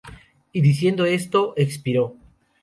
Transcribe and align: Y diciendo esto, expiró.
Y 0.51 0.61
diciendo 0.61 1.05
esto, 1.05 1.53
expiró. 1.57 2.15